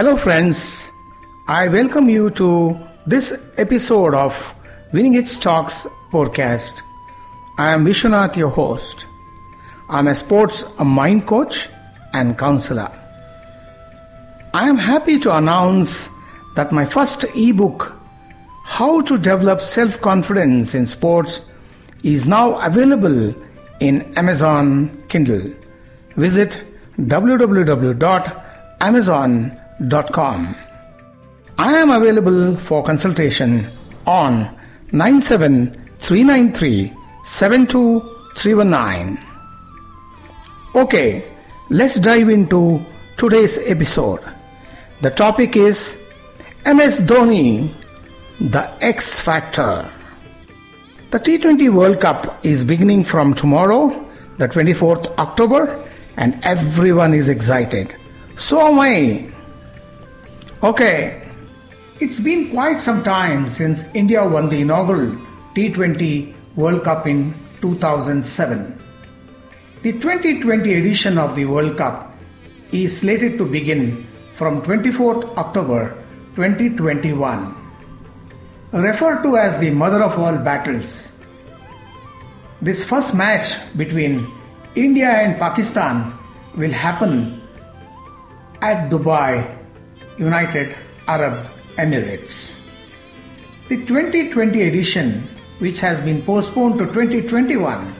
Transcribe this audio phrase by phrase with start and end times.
[0.00, 0.88] Hello, friends.
[1.46, 4.54] I welcome you to this episode of
[4.94, 6.80] Winning Hits Talks podcast.
[7.58, 9.04] I am Vishwanath, your host.
[9.90, 11.68] I'm a sports mind coach
[12.14, 12.90] and counselor.
[14.54, 16.08] I am happy to announce
[16.56, 17.94] that my first ebook,
[18.64, 21.42] How to Develop Self Confidence in Sports,
[22.02, 23.34] is now available
[23.80, 25.52] in Amazon Kindle.
[26.16, 26.58] Visit
[26.98, 29.59] www.amazon.com.
[31.56, 33.70] I am available for consultation
[34.06, 34.54] on
[34.92, 36.92] 97393
[37.24, 39.18] 72319.
[40.74, 41.24] Okay,
[41.70, 42.84] let's dive into
[43.16, 44.20] today's episode.
[45.00, 45.96] The topic is
[46.66, 47.72] MS Dhoni,
[48.38, 49.90] the X Factor.
[51.10, 55.82] The T20 World Cup is beginning from tomorrow, the 24th October,
[56.18, 57.96] and everyone is excited.
[58.36, 59.29] So am I.
[60.62, 61.26] Okay,
[62.00, 65.16] it's been quite some time since India won the inaugural
[65.56, 68.76] T20 World Cup in 2007.
[69.80, 72.14] The 2020 edition of the World Cup
[72.72, 75.96] is slated to begin from 24th October
[76.36, 77.56] 2021.
[78.72, 81.10] Referred to as the mother of all battles,
[82.60, 84.30] this first match between
[84.74, 86.12] India and Pakistan
[86.54, 87.40] will happen
[88.60, 89.56] at Dubai,
[90.20, 90.76] United
[91.08, 92.54] Arab Emirates.
[93.70, 95.26] The 2020 edition,
[95.60, 97.94] which has been postponed to 2021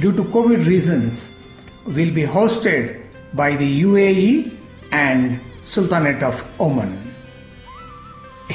[0.00, 1.38] due to COVID reasons,
[1.86, 3.04] will be hosted
[3.34, 4.58] by the UAE
[4.90, 7.14] and Sultanate of Oman.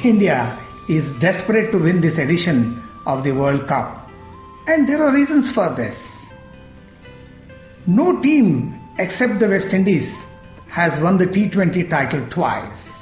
[0.04, 4.12] India is desperate to win this edition of the World Cup,
[4.68, 6.28] and there are reasons for this.
[7.86, 10.26] No team except the West Indies
[10.68, 12.97] has won the T20 title twice.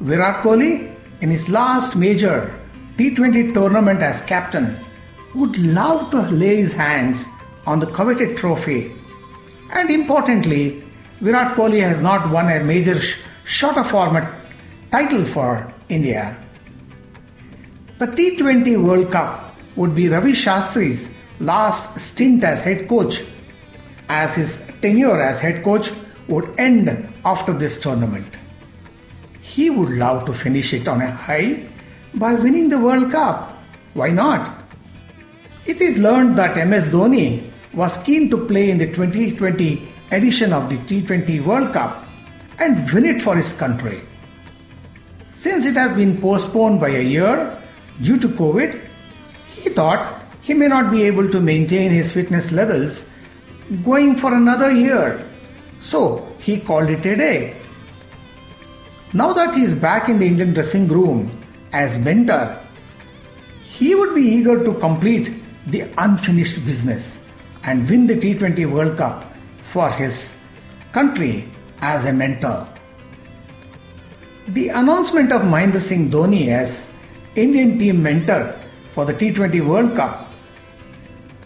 [0.00, 2.54] Virat Kohli, in his last major
[2.98, 4.78] T20 tournament as captain,
[5.34, 7.24] would love to lay his hands
[7.66, 8.94] on the coveted trophy.
[9.72, 10.84] And importantly,
[11.20, 14.30] Virat Kohli has not won a major sh- shorter format
[14.92, 16.36] title for India.
[17.98, 23.24] The T20 World Cup would be Ravi Shastri's last stint as head coach,
[24.10, 25.90] as his tenure as head coach
[26.28, 28.36] would end after this tournament.
[29.56, 31.66] He would love to finish it on a high
[32.12, 33.56] by winning the World Cup.
[33.94, 34.62] Why not?
[35.64, 40.68] It is learned that MS Dhoni was keen to play in the 2020 edition of
[40.68, 42.04] the T20 World Cup
[42.58, 44.02] and win it for his country.
[45.30, 47.58] Since it has been postponed by a year
[48.02, 48.78] due to COVID,
[49.54, 53.08] he thought he may not be able to maintain his fitness levels
[53.82, 55.26] going for another year.
[55.80, 57.56] So he called it a day.
[59.16, 61.30] Now that he is back in the Indian dressing room
[61.72, 62.60] as mentor,
[63.64, 65.32] he would be eager to complete
[65.68, 67.24] the unfinished business
[67.64, 69.24] and win the T20 World Cup
[69.64, 70.36] for his
[70.92, 71.48] country
[71.80, 72.68] as a mentor.
[74.48, 76.92] The announcement of Mahendra Singh Dhoni as
[77.36, 78.54] Indian team mentor
[78.92, 80.30] for the T20 World Cup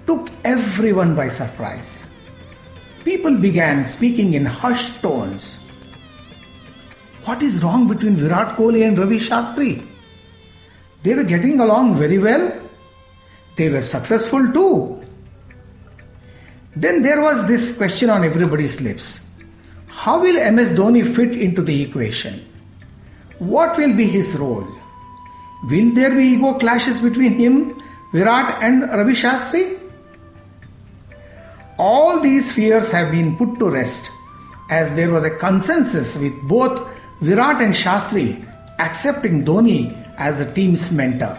[0.09, 2.03] took everyone by surprise.
[3.04, 5.59] People began speaking in hushed tones.
[7.30, 9.86] What is wrong between Virat Kohli and Ravi Shastri?
[11.04, 12.52] They were getting along very well.
[13.54, 15.00] They were successful too.
[16.74, 19.20] Then there was this question on everybody's lips
[19.86, 22.44] How will MS Dhoni fit into the equation?
[23.38, 24.66] What will be his role?
[25.70, 27.80] Will there be ego clashes between him,
[28.12, 29.78] Virat, and Ravi Shastri?
[31.78, 34.10] All these fears have been put to rest
[34.68, 36.88] as there was a consensus with both
[37.20, 38.47] Virat and Shastri
[38.78, 41.34] accepting Dhoni as the team's mentor.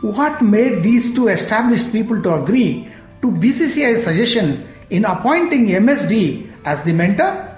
[0.00, 2.90] What made these two established people to agree
[3.20, 7.48] to BCCI's suggestion in appointing MSD as the mentor?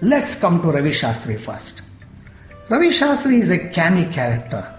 [0.00, 1.82] Let's come to Ravi Shastri first.
[2.70, 4.72] Ravi Shastri is a canny character.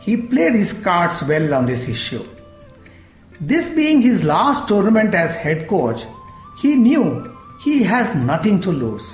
[0.00, 2.26] He played his cards well on this issue.
[3.40, 6.04] This being his last tournament as head coach,
[6.58, 9.12] he knew he has nothing to lose.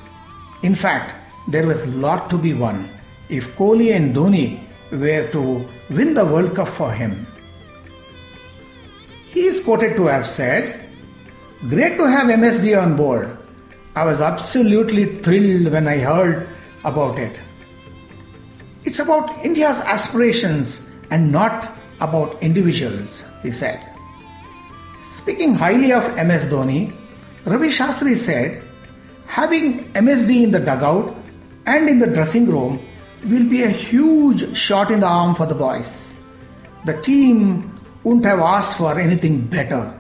[0.65, 1.13] In fact,
[1.47, 2.89] there was a lot to be won
[3.29, 7.27] if Kohli and Dhoni were to win the World Cup for him.
[9.27, 10.89] He is quoted to have said,
[11.69, 13.37] Great to have MSD on board.
[13.95, 16.49] I was absolutely thrilled when I heard
[16.83, 17.39] about it.
[18.85, 23.87] It's about India's aspirations and not about individuals, he said.
[25.03, 26.97] Speaking highly of MS Dhoni,
[27.45, 28.64] Ravi Shastri said,
[29.27, 31.15] having MSD in the dugout
[31.67, 32.85] and in the dressing room
[33.25, 36.13] will be a huge shot in the arm for the boys.
[36.85, 39.99] The team wouldn't have asked for anything better.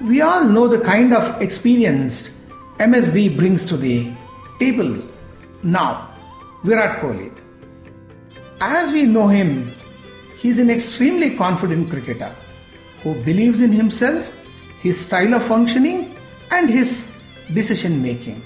[0.00, 2.30] We all know the kind of experience
[2.78, 4.12] MSD brings to the
[4.58, 5.02] table.
[5.62, 6.14] Now,
[6.64, 7.32] Virat Kohli.
[8.60, 9.72] As we know him,
[10.38, 12.32] he is an extremely confident cricketer
[13.02, 14.32] who believes in himself,
[14.80, 16.14] his style of functioning,
[16.50, 17.07] and his
[17.54, 18.42] decision making.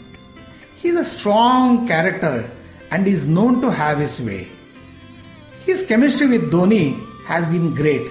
[0.76, 2.50] He is a strong character
[2.90, 4.48] and is known to have his way.
[5.64, 8.10] His chemistry with Dhoni has been great.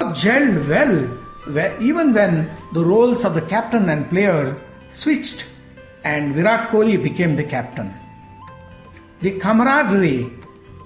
[0.00, 1.18] Gelled well
[1.80, 4.56] even when the roles of the captain and player
[4.90, 5.50] switched
[6.04, 7.94] and Virat Kohli became the captain.
[9.22, 10.30] The camaraderie,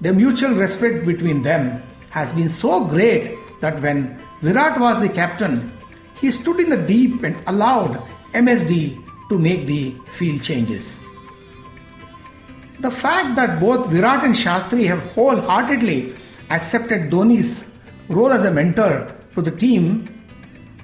[0.01, 5.71] the mutual respect between them has been so great that when Virat was the captain,
[6.19, 8.01] he stood in the deep and allowed
[8.33, 10.99] MSD to make the field changes.
[12.79, 16.15] The fact that both Virat and Shastri have wholeheartedly
[16.49, 17.69] accepted Dhoni's
[18.09, 20.07] role as a mentor to the team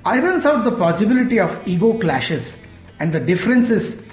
[0.06, 2.62] irons out the possibility of ego clashes
[3.00, 4.04] and the differences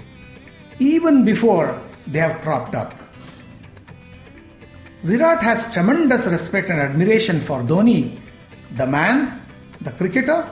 [0.79, 2.93] even before they have cropped up.
[5.03, 8.19] Virat has tremendous respect and admiration for Dhoni,
[8.75, 9.41] the man,
[9.81, 10.49] the cricketer,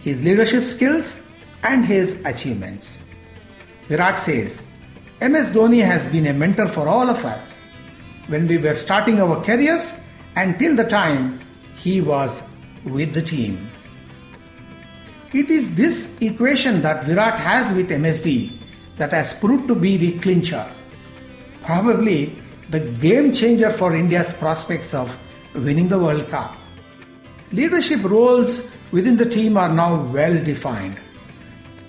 [0.00, 1.18] his leadership skills,
[1.62, 2.98] and his achievements.
[3.88, 4.66] Virat says,
[5.20, 7.60] MS Dhoni has been a mentor for all of us
[8.26, 10.00] when we were starting our careers
[10.34, 11.38] until the time
[11.76, 12.42] he was
[12.84, 13.70] with the team.
[15.32, 18.58] It is this equation that Virat has with MSD
[18.96, 20.66] that has proved to be the clincher.
[21.62, 22.36] Probably
[22.70, 25.16] the game changer for India's prospects of
[25.54, 26.56] winning the World Cup.
[27.52, 30.98] Leadership roles within the team are now well defined.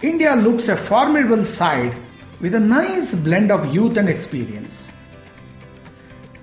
[0.01, 1.95] India looks a formidable side
[2.39, 4.91] with a nice blend of youth and experience.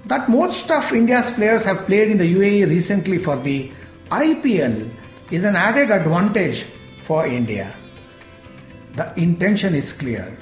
[0.06, 3.70] That most of India's players have played in the UAE recently for the
[4.10, 4.90] IPL
[5.30, 6.64] is an added advantage
[7.04, 7.72] for India.
[8.96, 10.36] The intention is clear.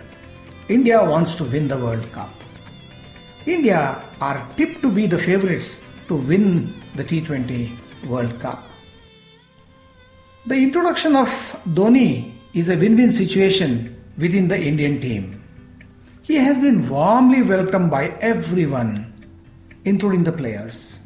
[0.69, 2.31] India wants to win the World Cup.
[3.45, 7.77] India are tipped to be the favorites to win the T20
[8.07, 8.65] World Cup.
[10.47, 11.29] The introduction of
[11.69, 15.43] Dhoni is a win win situation within the Indian team.
[16.23, 19.13] He has been warmly welcomed by everyone,
[19.85, 20.99] including the players.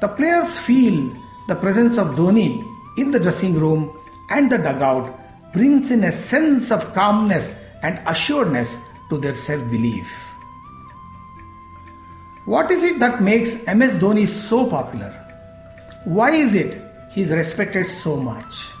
[0.00, 1.14] The players feel
[1.48, 2.62] the presence of Dhoni
[2.96, 3.98] in the dressing room
[4.30, 5.12] and the dugout
[5.52, 8.78] brings in a sense of calmness and assuredness
[9.10, 10.08] to their self belief.
[12.46, 15.12] What is it that makes MS Dhoni so popular?
[16.04, 16.80] Why is it
[17.10, 18.73] he is respected so much?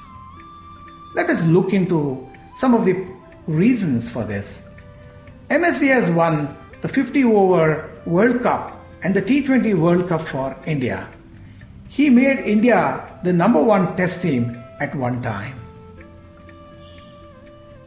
[1.14, 3.06] Let us look into some of the
[3.46, 4.62] reasons for this.
[5.48, 11.08] MSD has won the 50 over World Cup and the T20 World Cup for India.
[11.88, 15.54] He made India the number one test team at one time.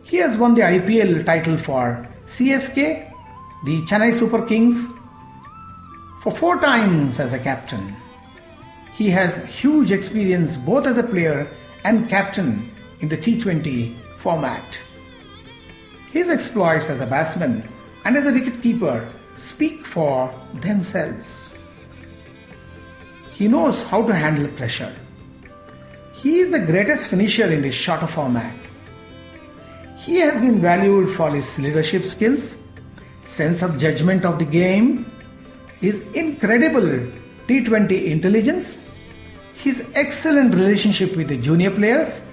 [0.04, 3.12] He has won the IPL title for CSK,
[3.66, 4.88] the Chennai Super Kings,
[6.22, 7.94] for four times as a captain.
[8.96, 11.52] He has huge experience both as a player
[11.84, 14.80] and captain in the T20 format.
[16.12, 17.68] His exploits as a batsman
[18.06, 21.54] and as a wicketkeeper speak for themselves.
[23.32, 24.94] He knows how to handle pressure.
[26.14, 28.56] He is the greatest finisher in the shorter format.
[29.98, 32.64] He has been valued for his leadership skills,
[33.26, 35.12] sense of judgment of the game,
[35.80, 37.12] his incredible
[37.48, 38.84] T20 intelligence,
[39.54, 42.27] his excellent relationship with the junior players,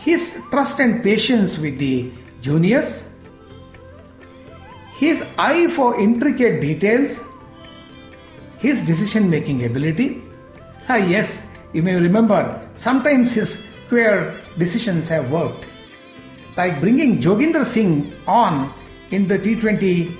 [0.00, 3.04] his trust and patience with the juniors,
[4.98, 7.20] his eye for intricate details,
[8.58, 10.22] his decision making ability.
[10.88, 15.66] Ah, yes, you may remember sometimes his queer decisions have worked.
[16.56, 18.72] Like bringing Joginder Singh on
[19.10, 20.16] in the T20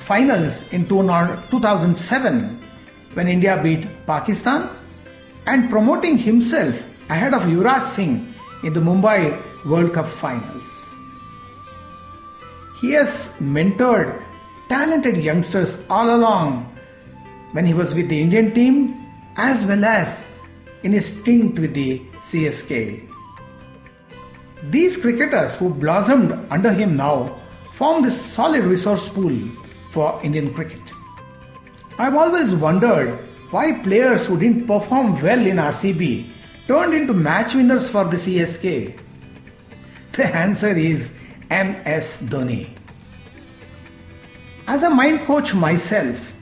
[0.00, 2.62] finals in 2007
[3.14, 4.68] when India beat Pakistan
[5.46, 8.33] and promoting himself ahead of Yuvraj Singh
[8.64, 10.86] in the Mumbai World Cup finals.
[12.80, 14.22] He has mentored
[14.68, 16.64] talented youngsters all along
[17.52, 18.76] when he was with the Indian team
[19.36, 20.32] as well as
[20.82, 23.08] in his stint with the CSK.
[24.70, 27.36] These cricketers who blossomed under him now
[27.74, 29.36] form this solid resource pool
[29.90, 30.80] for Indian cricket.
[31.98, 33.18] I've always wondered
[33.50, 36.33] why players who didn't perform well in RCB
[36.66, 38.98] turned into match winners for the CSK.
[40.12, 41.18] The answer is
[41.50, 42.70] MS Dhoni.
[44.66, 46.32] As a mind coach myself,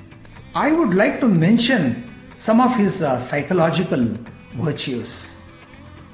[0.54, 2.04] I would like to mention
[2.38, 4.16] some of his uh, psychological
[4.54, 5.28] virtues.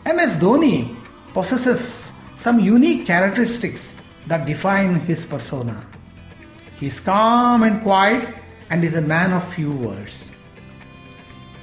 [0.06, 0.96] MS Dhoni
[1.34, 3.94] possesses some unique characteristics
[4.26, 5.84] that define his persona.
[6.78, 8.34] He is calm and quiet
[8.70, 10.24] and is a man of few words.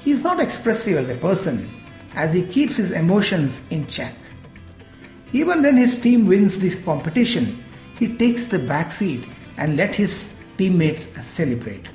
[0.04, 1.75] He is not expressive as a person
[2.16, 4.14] as he keeps his emotions in check.
[5.32, 7.62] Even when his team wins this competition,
[7.98, 9.26] he takes the back seat
[9.58, 11.88] and let his teammates celebrate.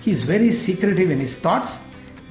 [0.00, 1.78] He is very secretive in his thoughts,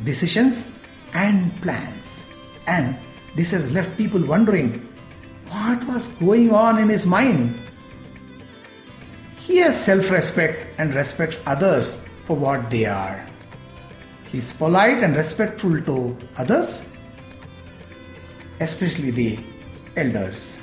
[0.04, 0.68] decisions,
[1.14, 2.24] and plans.
[2.68, 2.98] And
[3.36, 4.82] this has left people wondering
[5.50, 7.56] what was going on in his mind.
[9.40, 13.24] He has self respect and respects others for what they are.
[14.36, 16.84] Is polite and respectful to others,
[18.60, 19.40] especially the
[19.96, 20.58] elders.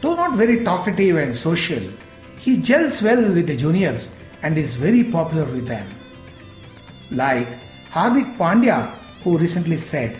[0.00, 1.84] Though not very talkative and social,
[2.36, 4.08] he gels well with the juniors
[4.42, 5.86] and is very popular with them.
[7.12, 7.46] Like
[7.92, 8.90] Hardik Pandya,
[9.22, 10.16] who recently said,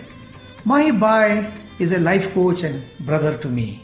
[0.65, 3.83] Mahi bhai is a life coach and brother to me.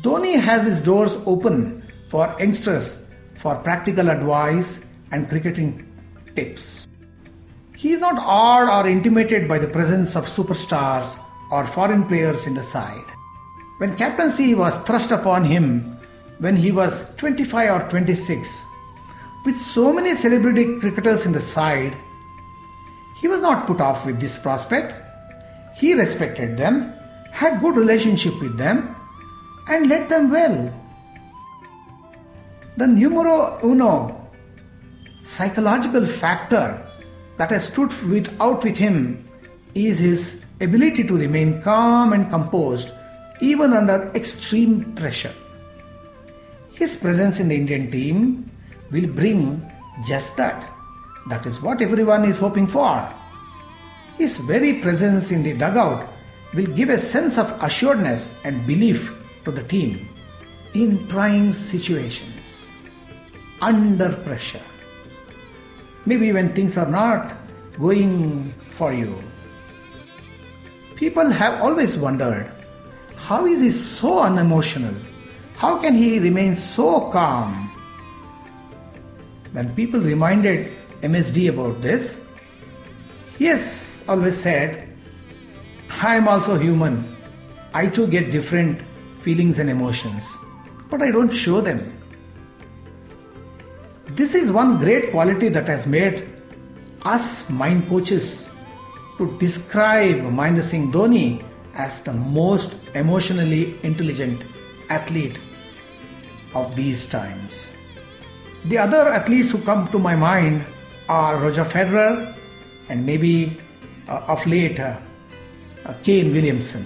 [0.00, 4.81] Dhoni has his doors open for youngsters for practical advice
[5.12, 5.86] and cricketing
[6.34, 6.88] tips.
[7.76, 11.18] He is not awed or intimidated by the presence of superstars
[11.50, 13.04] or foreign players in the side.
[13.78, 15.98] When captaincy was thrust upon him
[16.38, 18.62] when he was 25 or 26,
[19.44, 21.94] with so many celebrity cricketers in the side,
[23.20, 24.94] he was not put off with this prospect.
[25.76, 26.92] He respected them,
[27.32, 28.94] had good relationship with them,
[29.68, 30.72] and led them well.
[32.76, 34.21] The numero uno
[35.24, 36.86] psychological factor
[37.36, 39.28] that has stood with, out with him
[39.74, 42.90] is his ability to remain calm and composed
[43.40, 45.34] even under extreme pressure.
[46.74, 48.50] His presence in the Indian team
[48.90, 49.70] will bring
[50.06, 50.68] just that.
[51.28, 53.08] That is what everyone is hoping for.
[54.18, 56.08] His very presence in the dugout
[56.54, 60.08] will give a sense of assuredness and belief to the team
[60.74, 62.66] in trying situations,
[63.60, 64.62] under pressure.
[66.04, 67.36] Maybe when things are not
[67.78, 69.22] going for you.
[70.96, 72.50] People have always wondered
[73.16, 74.94] how is he so unemotional?
[75.56, 77.70] How can he remain so calm?
[79.52, 82.20] When people reminded MSD about this,
[83.38, 84.88] he has always said,
[86.00, 87.16] I am also human.
[87.74, 88.82] I too get different
[89.20, 90.28] feelings and emotions,
[90.90, 92.01] but I don't show them.
[94.14, 96.28] This is one great quality that has made
[97.02, 98.46] us mind coaches
[99.16, 101.42] to describe Mahendra Singh Dhoni
[101.74, 104.42] as the most emotionally intelligent
[104.90, 105.38] athlete
[106.54, 107.66] of these times.
[108.66, 110.66] The other athletes who come to my mind
[111.08, 112.34] are Roger Federer
[112.90, 113.58] and maybe
[114.08, 114.98] uh, of late uh,
[115.86, 116.84] uh, Kane Williamson.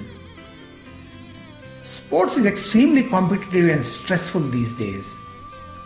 [1.83, 5.05] Sports is extremely competitive and stressful these days,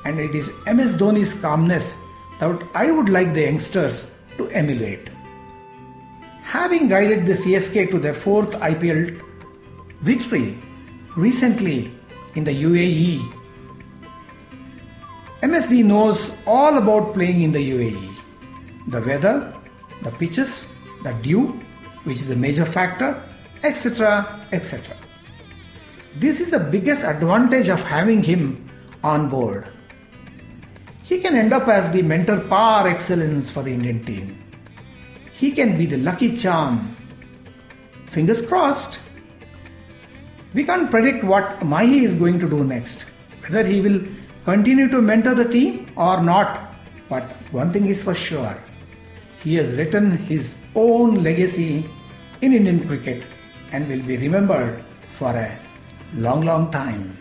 [0.05, 1.99] and it is MS Dhoni's calmness
[2.39, 5.11] that I would like the youngsters to emulate.
[6.43, 9.23] Having guided the CSK to their fourth IPL
[10.01, 10.59] victory
[11.17, 11.93] recently
[12.35, 13.21] in the UAE,
[15.43, 18.17] MSD knows all about playing in the UAE.
[18.89, 19.55] The weather,
[20.03, 20.69] the pitches,
[21.03, 21.59] the dew,
[22.05, 23.23] which is a major factor,
[23.63, 24.47] etc.
[24.53, 24.97] etc.
[26.17, 28.69] This is the biggest advantage of having him
[29.05, 29.69] on board.
[31.11, 34.27] He can end up as the mentor par excellence for the Indian team.
[35.33, 36.95] He can be the lucky charm.
[38.07, 39.01] Fingers crossed.
[40.55, 43.07] We can't predict what Mahi is going to do next,
[43.43, 44.01] whether he will
[44.45, 46.75] continue to mentor the team or not.
[47.09, 48.57] But one thing is for sure
[49.43, 51.91] he has written his own legacy
[52.41, 53.25] in Indian cricket
[53.73, 55.59] and will be remembered for a
[56.15, 57.19] long, long time.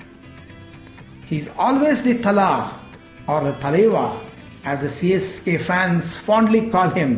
[1.25, 2.75] He is always the Thala
[3.29, 4.05] or the Thalaiva
[4.65, 7.11] as the CSK fans fondly call him,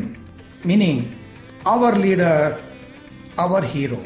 [0.66, 1.18] meaning
[1.66, 2.62] our leader,
[3.38, 4.04] our hero.